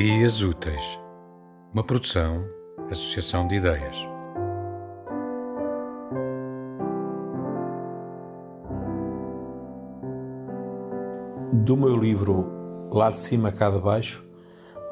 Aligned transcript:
Ideias 0.00 0.42
Úteis, 0.42 1.00
uma 1.74 1.82
produção, 1.82 2.44
associação 2.88 3.48
de 3.48 3.56
ideias. 3.56 3.96
Do 11.52 11.76
meu 11.76 11.96
livro 11.96 12.46
Lá 12.92 13.10
de 13.10 13.18
Cima 13.18 13.50
Cá 13.50 13.70
de 13.70 13.80
Baixo, 13.80 14.24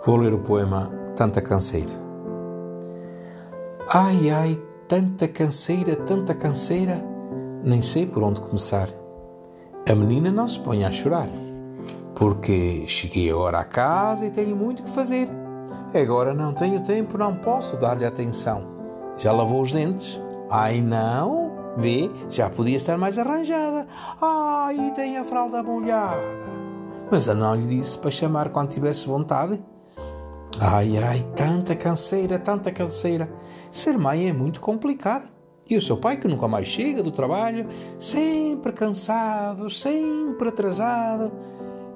vou 0.04 0.16
ler 0.16 0.34
o 0.34 0.40
poema 0.40 0.90
Tanta 1.14 1.40
Canseira. 1.40 1.92
Ai, 3.94 4.28
ai, 4.30 4.60
tanta 4.88 5.28
canseira, 5.28 5.94
tanta 5.94 6.34
canseira, 6.34 7.00
nem 7.62 7.80
sei 7.80 8.06
por 8.06 8.24
onde 8.24 8.40
começar. 8.40 8.88
A 9.88 9.94
menina 9.94 10.32
não 10.32 10.48
se 10.48 10.58
põe 10.58 10.84
a 10.84 10.90
chorar 10.90 11.28
porque 12.16 12.84
cheguei 12.86 13.30
agora 13.30 13.58
a 13.58 13.64
casa 13.64 14.26
e 14.26 14.30
tenho 14.30 14.56
muito 14.56 14.82
que 14.82 14.90
fazer. 14.90 15.28
Agora 15.94 16.32
não 16.32 16.52
tenho 16.52 16.82
tempo, 16.82 17.18
não 17.18 17.36
posso 17.36 17.76
dar-lhe 17.76 18.06
atenção. 18.06 18.66
Já 19.18 19.32
lavou 19.32 19.62
os 19.62 19.70
dentes? 19.70 20.18
Ai 20.50 20.80
não, 20.80 21.74
vê, 21.76 22.10
já 22.28 22.48
podia 22.48 22.76
estar 22.76 22.96
mais 22.96 23.18
arranjada. 23.18 23.86
Ai, 24.20 24.92
tem 24.94 25.18
a 25.18 25.24
fralda 25.24 25.62
molhada. 25.62 26.16
Mas 27.10 27.26
eu 27.26 27.34
não 27.34 27.54
lhe 27.54 27.66
disse 27.66 27.98
para 27.98 28.10
chamar 28.10 28.48
quando 28.48 28.70
tivesse 28.70 29.06
vontade. 29.06 29.62
Ai, 30.58 30.96
ai, 30.96 31.26
tanta 31.36 31.76
canseira, 31.76 32.38
tanta 32.38 32.72
canseira. 32.72 33.30
Ser 33.70 33.98
mãe 33.98 34.28
é 34.28 34.32
muito 34.32 34.60
complicado. 34.60 35.30
E 35.68 35.76
o 35.76 35.82
seu 35.82 35.96
pai, 35.96 36.16
que 36.16 36.28
nunca 36.28 36.48
mais 36.48 36.66
chega 36.66 37.02
do 37.02 37.10
trabalho, 37.10 37.68
sempre 37.98 38.72
cansado, 38.72 39.68
sempre 39.68 40.48
atrasado 40.48 41.32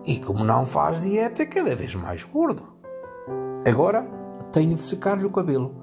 e 0.04 0.18
como 0.18 0.44
não 0.44 0.66
faz 0.66 1.02
dieta, 1.02 1.42
é 1.42 1.46
cada 1.46 1.74
vez 1.76 1.94
mais 1.94 2.24
gordo. 2.24 2.62
Agora 3.66 4.08
tenho 4.52 4.74
de 4.74 4.82
secar-lhe 4.82 5.24
o 5.24 5.30
cabelo 5.30 5.74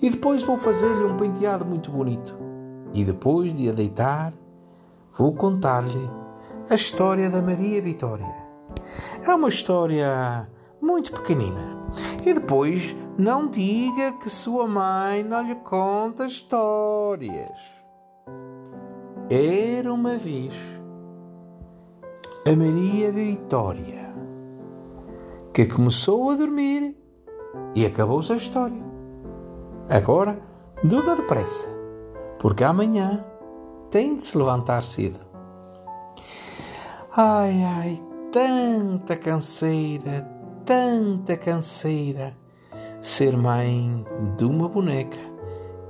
e 0.00 0.10
depois 0.10 0.42
vou 0.42 0.56
fazer-lhe 0.56 1.04
um 1.04 1.16
penteado 1.16 1.64
muito 1.64 1.90
bonito. 1.90 2.36
E 2.92 3.04
depois 3.04 3.56
de 3.56 3.68
a 3.68 3.72
deitar, 3.72 4.32
vou 5.16 5.32
contar-lhe 5.32 6.10
a 6.68 6.74
história 6.74 7.30
da 7.30 7.40
Maria 7.40 7.80
Vitória. 7.80 8.34
É 9.26 9.34
uma 9.34 9.48
história 9.48 10.48
muito 10.80 11.12
pequenina. 11.12 11.80
E 12.24 12.34
depois 12.34 12.96
não 13.18 13.48
diga 13.48 14.12
que 14.12 14.28
sua 14.28 14.66
mãe 14.66 15.22
não 15.22 15.42
lhe 15.42 15.54
conta 15.56 16.26
histórias. 16.26 17.58
Era 19.30 19.92
uma 19.92 20.16
vez 20.16 20.52
a 22.44 22.56
Maria 22.56 23.12
Vitória, 23.12 24.12
que 25.54 25.64
começou 25.64 26.30
a 26.30 26.34
dormir 26.34 26.96
e 27.72 27.86
acabou-se 27.86 28.32
a 28.32 28.36
história. 28.36 28.82
Agora, 29.88 30.40
durma 30.82 31.14
depressa, 31.14 31.68
porque 32.40 32.64
amanhã 32.64 33.24
tem 33.90 34.16
de 34.16 34.24
se 34.24 34.36
levantar 34.36 34.82
cedo. 34.82 35.20
Ai, 37.16 37.62
ai, 37.62 38.02
tanta 38.32 39.16
canseira, 39.16 40.28
tanta 40.64 41.36
canseira. 41.36 42.36
Ser 43.00 43.36
mãe 43.36 44.04
de 44.36 44.44
uma 44.44 44.68
boneca 44.68 45.18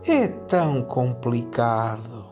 é 0.06 0.28
tão 0.28 0.83
complicado. 0.83 2.31